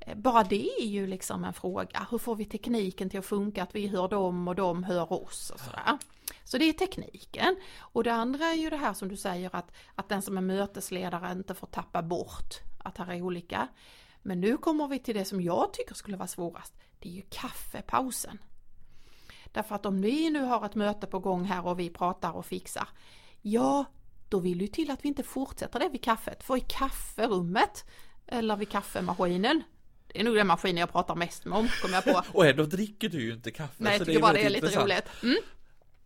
[0.00, 2.06] Eh, bara det är ju liksom en fråga.
[2.10, 5.50] Hur får vi tekniken till att funka att vi hör dem och de hör oss
[5.50, 5.98] och sådär.
[6.44, 7.56] Så det är tekniken.
[7.78, 10.42] Och det andra är ju det här som du säger att, att den som är
[10.42, 13.68] mötesledare inte får tappa bort att här är olika.
[14.22, 16.74] Men nu kommer vi till det som jag tycker skulle vara svårast.
[16.98, 18.38] Det är ju kaffepausen.
[19.52, 22.46] Därför att om vi nu har ett möte på gång här och vi pratar och
[22.46, 22.88] fixar,
[23.42, 23.84] ja,
[24.28, 27.84] då vill ju till att vi inte fortsätter det vid kaffet, för i kafferummet
[28.26, 29.62] eller vid kaffemaskinen
[30.12, 32.22] det är nog den maskinen jag pratar mest om, kommer jag på.
[32.38, 33.74] och ändå dricker du ju inte kaffe.
[33.76, 35.04] Nej, jag tycker bara det är lite roligt.
[35.22, 35.36] Mm.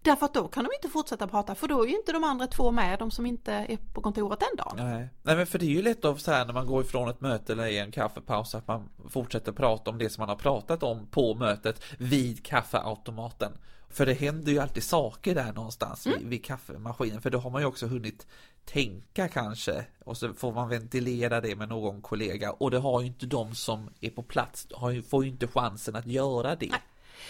[0.02, 2.46] Därför att då kan de inte fortsätta prata för då är ju inte de andra
[2.46, 4.86] två med, de som inte är på kontoret den dagen.
[4.90, 7.08] Nej, Nej men för det är ju lätt av så här när man går ifrån
[7.08, 10.36] ett möte eller i en kaffepaus att man fortsätter prata om det som man har
[10.36, 13.52] pratat om på mötet vid kaffeautomaten.
[13.88, 16.18] För det händer ju alltid saker där någonstans mm.
[16.18, 18.26] vid, vid kaffemaskinen för då har man ju också hunnit
[18.64, 23.06] tänka kanske och så får man ventilera det med någon kollega och det har ju
[23.06, 24.66] inte de som är på plats,
[25.08, 26.68] får ju inte chansen att göra det.
[26.70, 26.80] Nej.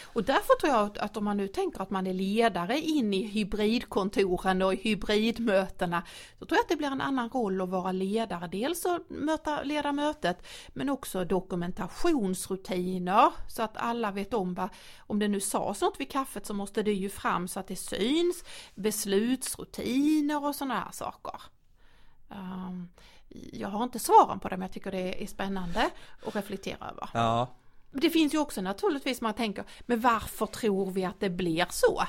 [0.05, 3.27] Och därför tror jag att om man nu tänker att man är ledare in i
[3.27, 6.03] hybridkontoren och i hybridmötena,
[6.39, 8.49] så tror jag att det blir en annan roll att vara ledare.
[8.49, 15.19] Dels att möta, leda mötet, men också dokumentationsrutiner så att alla vet om vad, om
[15.19, 18.45] det nu sades något vid kaffet så måste det ju fram så att det syns,
[18.75, 21.43] beslutsrutiner och sådana här saker.
[22.29, 22.89] Um,
[23.53, 25.91] jag har inte svaren på det men jag tycker det är spännande
[26.27, 27.09] att reflektera över.
[27.15, 27.49] Ja,
[27.93, 32.03] det finns ju också naturligtvis man tänker, men varför tror vi att det blir så?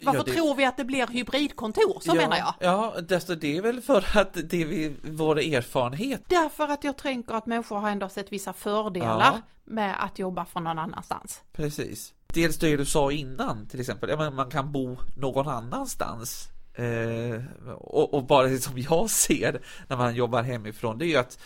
[0.00, 0.32] Varför ja, det...
[0.32, 2.00] tror vi att det blir hybridkontor?
[2.00, 2.54] Så ja, menar jag.
[2.58, 6.22] Ja, det är väl för att det är vår erfarenhet.
[6.28, 9.40] Därför att jag tänker att människor har ändå sett vissa fördelar ja.
[9.64, 11.42] med att jobba från någon annanstans.
[11.52, 12.14] Precis.
[12.26, 16.48] Dels det du sa innan till exempel, ja, man kan bo någon annanstans.
[16.74, 17.42] Eh,
[17.74, 21.38] och, och, bara det som jag ser när man jobbar hemifrån, det är ju att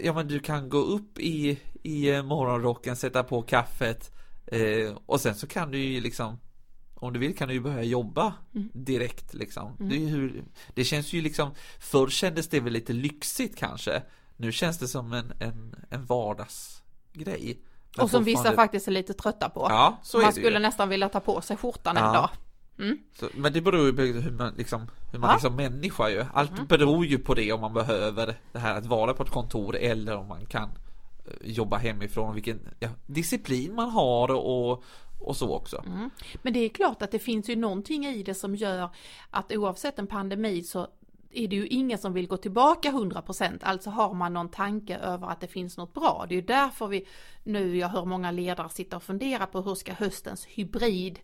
[0.00, 4.14] ja men du kan gå upp i, i eh, morgonrocken, sätta på kaffet
[4.46, 6.38] eh, och sen så kan du ju liksom
[7.00, 8.70] om du vill kan du ju börja jobba mm.
[8.72, 9.76] direkt liksom.
[9.80, 9.88] Mm.
[9.88, 14.02] Det, hur, det känns ju liksom, förr kändes det väl lite lyxigt kanske.
[14.36, 17.60] Nu känns det som en, en, en vardagsgrej.
[17.96, 19.66] Men och som vissa faktiskt är lite trötta på.
[19.70, 20.58] Ja, så Man skulle ju.
[20.58, 22.06] nästan vilja ta på sig skjortan ja.
[22.06, 22.30] en dag.
[22.78, 22.98] Mm.
[23.12, 25.34] Så, men det beror ju på hur man liksom, hur man ja.
[25.34, 26.24] liksom människa ju.
[26.32, 26.66] Allt mm.
[26.66, 30.16] beror ju på det om man behöver det här att vara på ett kontor eller
[30.16, 30.68] om man kan
[31.26, 34.84] eh, jobba hemifrån, vilken ja, disciplin man har och,
[35.20, 35.82] och så också.
[35.86, 36.10] Mm.
[36.42, 38.88] Men det är klart att det finns ju någonting i det som gör
[39.30, 40.88] att oavsett en pandemi så
[41.30, 45.28] är det ju ingen som vill gå tillbaka 100% alltså har man någon tanke över
[45.30, 46.26] att det finns något bra.
[46.28, 47.06] Det är ju därför vi
[47.42, 51.18] nu, jag hör många ledare sitta och fundera på hur ska höstens hybrid,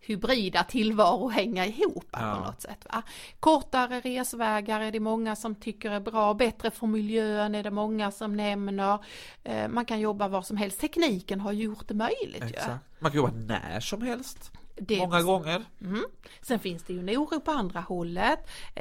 [0.00, 2.18] hybrida tillvaro hänga ihop ja.
[2.18, 2.86] på något sätt.
[2.92, 3.02] Va?
[3.40, 8.10] Kortare resvägar är det många som tycker är bra, bättre för miljön är det många
[8.10, 8.98] som nämner.
[9.44, 12.44] Eh, man kan jobba var som helst, tekniken har gjort det möjligt.
[12.44, 12.72] Ju.
[12.98, 14.52] Man kan jobba när som helst.
[14.80, 15.64] Det, Många gånger.
[15.80, 16.04] Mm.
[16.42, 18.38] Sen finns det ju en oro på andra hållet.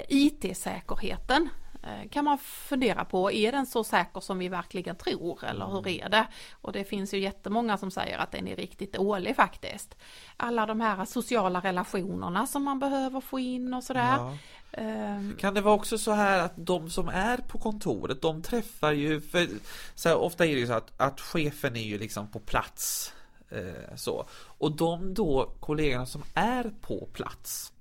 [0.10, 1.50] IT-säkerheten
[1.88, 5.88] Eh, kan man fundera på, är den så säker som vi verkligen tror eller hur
[5.88, 6.28] är det?
[6.52, 9.96] Och det finns ju jättemånga som säger att den är riktigt dålig faktiskt.
[10.38, 14.18] Alla de här sociala relationerna som man behöver få in och sådär.
[14.18, 14.38] Ja.
[14.72, 18.92] Ehm, Kan det vara också så här att de som är på kontoret, de träffar
[18.92, 19.48] ju, för
[19.96, 23.14] så här, ofta är det ju så att, att chefen är ju liksom på plats.
[23.50, 24.28] Eh, så.
[24.58, 27.74] Och de då kollegorna som är på plats,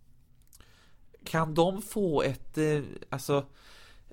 [1.24, 3.44] kan de få ett, eh, alltså,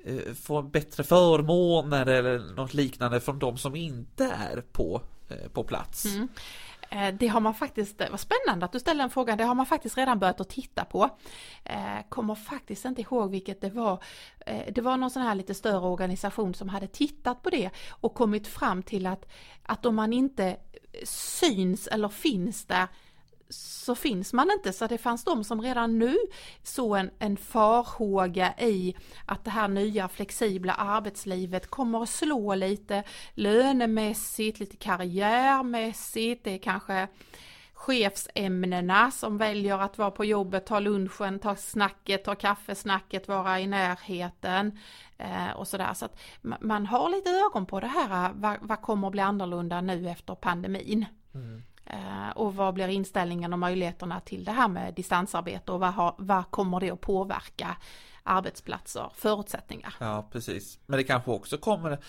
[0.06, 5.64] eh, få bättre förmåner eller något liknande från de som inte är på, Eh, på
[5.64, 6.06] plats?
[6.06, 6.30] Mm.
[6.90, 9.56] Eh, det har man faktiskt, eh, vad spännande att du ställer den frågan, det har
[9.56, 11.10] man faktiskt redan börjat att titta på.
[12.10, 14.04] Kommer faktiskt inte ihåg vilket det var.
[14.72, 18.48] Det var någon sån här lite större organisation som hade tittat på det och kommit
[18.48, 19.26] fram till att,
[19.64, 20.58] att om man inte
[21.04, 22.88] syns eller finns där
[23.50, 24.74] så finns man inte.
[24.74, 26.18] Så det fanns de som redan nu
[26.64, 33.04] såg en, en farhåga i att det här nya flexibla arbetslivet kommer att slå lite
[33.34, 36.44] lönemässigt, lite karriärmässigt.
[36.44, 37.08] Det är kanske
[37.74, 43.68] chefsämnena som väljer att vara på jobbet, ta lunchen, ta snacket, ta kaffesnacket, vara i
[43.68, 44.80] närheten
[45.18, 45.94] eh, och sådär.
[45.94, 49.22] Så att man har lite ögon på det här, eh, vad, vad kommer att bli
[49.22, 51.06] annorlunda nu efter pandemin?
[51.34, 51.64] Mm
[52.36, 56.52] och vad blir inställningen och möjligheterna till det här med distansarbete och vad, har, vad
[56.52, 57.78] kommer det att påverka
[58.24, 59.94] arbetsplatser, förutsättningar?
[60.00, 60.80] Ja, precis.
[60.86, 62.00] Men det kanske också kommer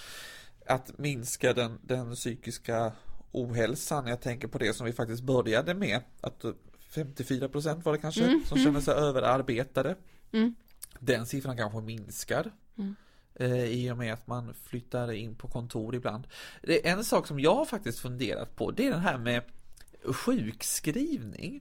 [0.66, 2.92] att minska den, den psykiska
[3.32, 4.06] ohälsan.
[4.06, 6.00] Jag tänker på det som vi faktiskt började med.
[6.20, 6.44] Att
[6.94, 9.96] 54 procent var det kanske som känner sig överarbetade.
[10.32, 10.54] Mm.
[11.00, 12.50] Den siffran kanske minskar.
[13.34, 16.26] eh, I och med att man flyttar in på kontor ibland.
[16.62, 18.70] Det är en sak som jag faktiskt funderat på.
[18.70, 19.42] Det är den här med
[20.12, 21.60] sjukskrivning.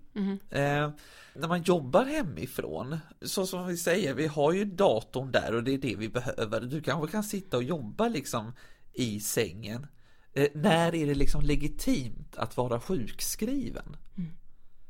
[0.49, 0.89] Eh,
[1.35, 5.73] när man jobbar hemifrån, så som vi säger, vi har ju datorn där och det
[5.73, 6.61] är det vi behöver.
[6.61, 8.51] Du kanske kan sitta och jobba liksom
[8.93, 9.87] i sängen.
[10.33, 13.97] Eh, när är det liksom legitimt att vara sjukskriven?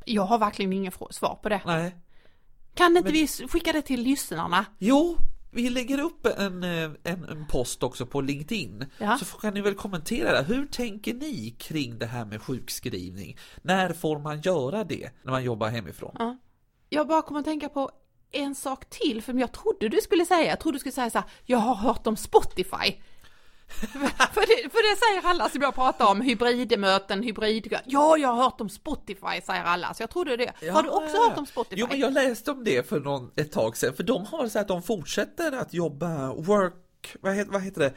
[0.05, 1.61] Jag har verkligen frå- svar på det.
[1.65, 1.95] Nej.
[2.75, 4.65] Kan inte vi skicka det till lyssnarna?
[4.79, 5.17] Jo,
[5.53, 8.85] vi lägger upp en, eh, en, en post också på LinkedIn.
[8.97, 9.17] Ja.
[9.17, 10.43] Så kan ni väl kommentera det.
[10.43, 13.37] Hur tänker ni kring det här med sjukskrivning?
[13.61, 16.15] När får man göra det när man jobbar hemifrån?
[16.19, 16.37] Ja.
[16.89, 17.91] Jag bara kommer att tänka på
[18.31, 21.17] en sak till, för jag trodde du skulle säga, jag trodde du skulle säga så
[21.17, 22.95] här, jag har hört om Spotify.
[24.33, 27.77] för, det, för det säger alla som jag pratar om, hybridmöten, hybrid...
[27.85, 30.69] Ja, jag har hört om Spotify, säger alla, så jag trodde det.
[30.69, 31.75] har du också hört om Spotify?
[31.79, 34.59] Jo, men jag läste om det för någon, ett tag sedan, för de har så
[34.59, 37.93] att de fortsätter att jobba work, vad heter, vad heter det?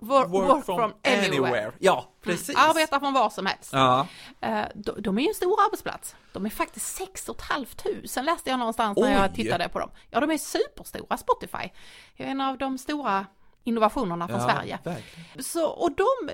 [0.00, 1.72] Work, work from, anywhere.
[1.78, 2.48] Ja, precis.
[2.48, 2.70] Mm.
[2.70, 3.70] Arbeta från var som helst.
[3.72, 4.06] Ja,
[4.40, 6.16] Eh, de, de är ju en stor arbetsplats.
[6.32, 9.90] De är faktiskt 6 500 läste jag någonstans när jag tittade på dem.
[10.10, 11.70] Ja, de är superstora, Spotify.
[12.16, 13.26] Det är en av de stora
[13.64, 14.78] innovationerna från ja, Sverige.
[14.84, 15.44] verkligen.
[15.44, 16.30] Så, och de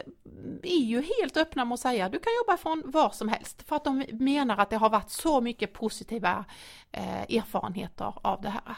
[0.63, 3.77] är ju helt öppna med att säga du kan jobba från var som helst för
[3.77, 6.45] att de menar att det har varit så mycket positiva
[6.93, 8.77] eh, erfarenheter av det här.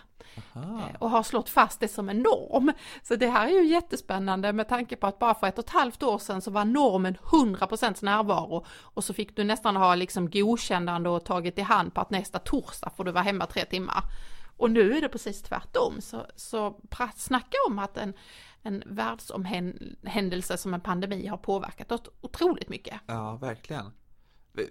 [0.55, 2.73] Eh, och har slått fast det som en norm.
[3.03, 5.71] Så det här är ju jättespännande med tanke på att bara för ett och ett
[5.71, 10.31] halvt år sedan så var normen 100% närvaro och så fick du nästan ha liksom
[10.31, 14.03] godkännande och tagit i hand på att nästa torsdag får du vara hemma tre timmar.
[14.57, 16.01] Och nu är det precis tvärtom.
[16.01, 16.81] Så, så
[17.17, 18.13] snacka om att en,
[18.63, 23.01] en världsomhändelse som en pandemi har påverkat oss otroligt mycket.
[23.07, 23.93] Ja, verkligen.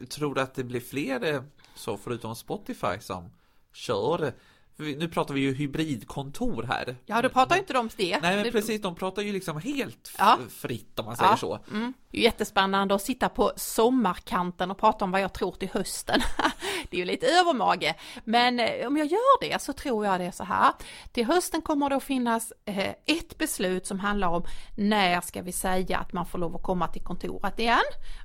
[0.10, 1.44] Tror du att det blir fler eh,
[1.76, 3.30] så förutom Spotify som
[3.74, 4.34] kör?
[4.78, 6.96] Nu pratar vi ju hybridkontor här.
[7.06, 8.20] Ja, då pratar ju inte de om det.
[8.22, 10.40] Nej, men precis, de pratar ju liksom helt Ja.
[10.50, 11.38] fritt om man säger Ja.
[11.38, 11.60] så.
[11.72, 11.94] Mm.
[12.16, 15.70] Det är ju jättespännande att sitta på sommarkanten och prata om vad jag tror till
[15.74, 16.22] hösten.
[16.90, 17.94] Det är ju lite övermage.
[18.24, 20.74] Men eh, om jag gör det så tror jag det är så här.
[21.12, 25.52] Till hösten kommer det att finnas eh, ett beslut som handlar om när ska vi
[25.52, 27.80] säga att man får lov att komma till kontoret igen.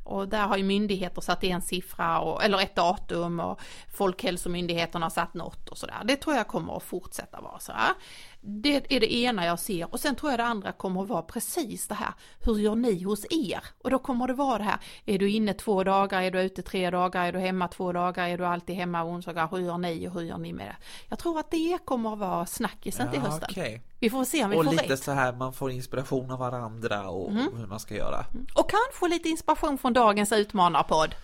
[0.05, 3.61] Och där har ju myndigheter satt en siffra och, eller ett datum och
[3.97, 6.01] Folkhälsomyndigheten har satt något och sådär.
[6.05, 7.95] Det tror jag kommer att fortsätta vara så här.
[8.43, 11.23] Det är det ena jag ser och sen tror jag det andra kommer att vara
[11.23, 12.15] precis det här.
[12.41, 13.61] Hur gör ni hos er?
[13.85, 14.79] Och då kommer det vara det här.
[15.07, 16.23] Är du inne två dagar?
[16.23, 17.27] Är du ute tre dagar?
[17.27, 18.29] Är du hemma två dagar?
[18.29, 19.49] Är du alltid hemma onsdagar?
[19.51, 20.77] Hur gör ni och hur gör ni med det?
[21.09, 23.49] Jag tror att det kommer att vara snackisen till Ja, hösten.
[23.51, 23.83] okej.
[23.99, 24.89] Vi får se om vi Och får lite rätt.
[24.91, 24.97] Mm.
[24.99, 28.25] så här, man får inspiration av varandra och hur man ska göra.
[28.55, 31.15] Och kanske lite inspiration från dagens utmanarpodd.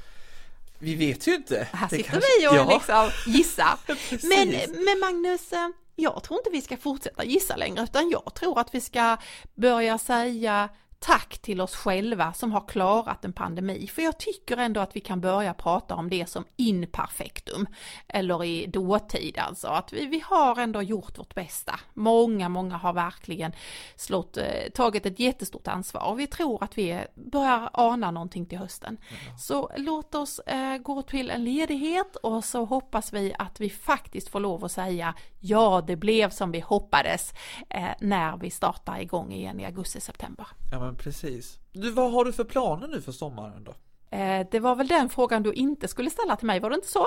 [0.79, 1.69] Vi vet ju inte.
[1.73, 2.69] Här sitter kanske- vi och ja.
[2.75, 3.79] liksom gissar.
[4.29, 4.49] Men,
[4.85, 8.75] men Magnus, eh, jag tror inte vi ska fortsätta gissa längre utan jag tror att
[8.75, 9.17] vi ska
[9.55, 10.69] börja säga
[10.99, 13.87] tack till oss själva som har klarat en pandemi.
[13.87, 17.67] För jag tycker ändå att vi kan börja prata om det som imperfektum,
[18.09, 19.69] eller i dåtid alltså.
[19.69, 21.81] Att vi, vi har ändå gjort vårt bästa.
[21.95, 23.53] Många, många har verkligen
[23.97, 24.45] slått, eh,
[24.75, 28.99] tagit ett jättestort ansvar och vi tror att vi börjar ana någonting till hösten.
[29.09, 29.39] Mm.
[29.39, 34.29] Så låt oss eh, gå till en ledighet och så hoppas vi att vi faktiskt
[34.29, 37.33] får lov att säga ja, det blev som vi hoppades
[37.71, 40.47] eh, när vi startar igång igen i augusti-september.
[40.73, 41.59] Ja men precis.
[41.73, 43.75] Du, vad har du för planer nu för sommaren då?
[44.17, 46.89] Eh, det var väl den frågan du inte skulle ställa till mig, var det inte
[46.89, 47.07] så?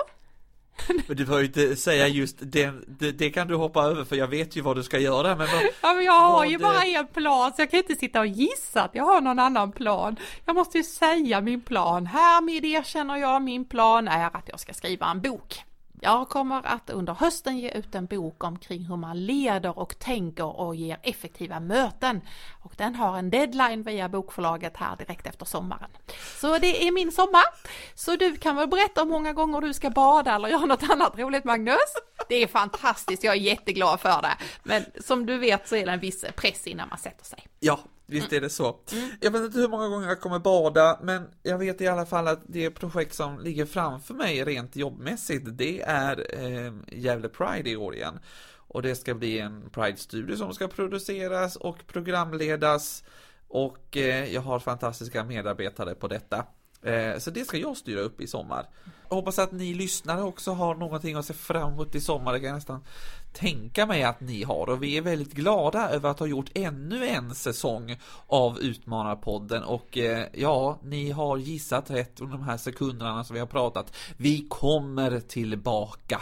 [1.07, 4.15] Men du får ju inte säga just det, det, det, kan du hoppa över för
[4.15, 6.63] jag vet ju vad du ska göra men vad, Ja men jag har ju det...
[6.63, 9.71] bara en plan så jag kan inte sitta och gissa att jag har någon annan
[9.71, 10.15] plan.
[10.45, 12.05] Jag måste ju säga min plan.
[12.05, 15.63] Härmed erkänner jag min plan är att jag ska skriva en bok.
[16.01, 20.59] Jag kommer att under hösten ge ut en bok omkring hur man leder och tänker
[20.59, 22.21] och ger effektiva möten.
[22.63, 25.89] Och den har en deadline via bokförlaget här direkt efter sommaren.
[26.41, 27.43] Så det är min sommar.
[27.95, 31.19] Så du kan väl berätta om många gånger du ska bada eller göra något annat
[31.19, 31.93] roligt Magnus?
[32.29, 34.37] Det är fantastiskt, jag är jätteglad för det.
[34.63, 37.47] Men som du vet så är det en viss press innan man sätter sig.
[37.59, 37.79] Ja,
[38.09, 38.79] Visst är det så.
[38.91, 39.09] Mm.
[39.19, 42.27] Jag vet inte hur många gånger jag kommer bada, men jag vet i alla fall
[42.27, 47.75] att det projekt som ligger framför mig rent jobbmässigt, det är eh, Gävle Pride i
[47.75, 48.19] år igen.
[48.55, 53.03] Och det ska bli en Pride-studie som ska produceras och programledas.
[53.47, 56.45] Och eh, jag har fantastiska medarbetare på detta.
[56.83, 58.65] Eh, så det ska jag styra upp i sommar.
[59.09, 62.33] Jag hoppas att ni lyssnare också har någonting att se fram emot i sommar.
[62.33, 62.83] Det kan jag nästan
[63.33, 67.07] tänka mig att ni har och vi är väldigt glada över att ha gjort ännu
[67.07, 73.23] en säsong av Utmanarpodden och eh, ja, ni har gissat rätt under de här sekunderna
[73.23, 73.93] som vi har pratat.
[74.17, 76.21] Vi kommer tillbaka.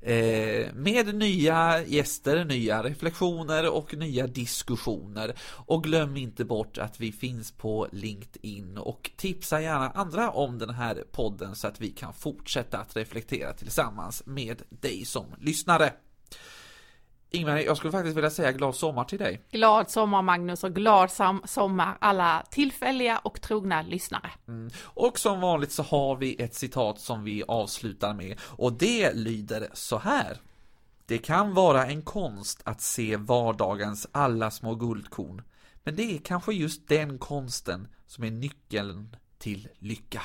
[0.00, 5.34] Eh, med nya gäster, nya reflektioner och nya diskussioner.
[5.66, 10.70] Och glöm inte bort att vi finns på LinkedIn och tipsa gärna andra om den
[10.70, 15.92] här podden så att vi kan fortsätta att reflektera tillsammans med dig som lyssnare.
[17.30, 19.42] Ingmar, jag skulle faktiskt vilja säga glad sommar till dig.
[19.50, 21.10] Glad sommar Magnus och glad
[21.44, 24.30] sommar alla tillfälliga och trogna lyssnare.
[24.48, 24.70] Mm.
[24.82, 29.68] Och som vanligt så har vi ett citat som vi avslutar med och det lyder
[29.72, 30.38] så här.
[31.06, 35.42] Det kan vara en konst att se vardagens alla små guldkorn,
[35.84, 40.22] men det är kanske just den konsten som är nyckeln till lycka.